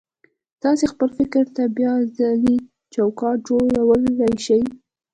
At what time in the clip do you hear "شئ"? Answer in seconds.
4.45-4.61